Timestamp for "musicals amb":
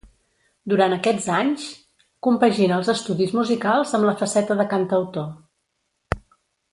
3.41-4.09